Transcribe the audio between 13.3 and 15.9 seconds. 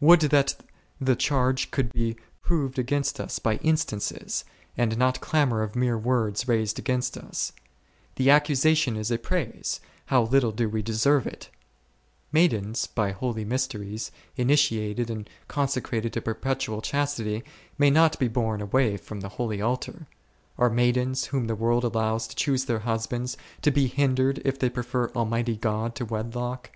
mysteries initiated and conse o o o o ©n ^olg Utrgmtig 11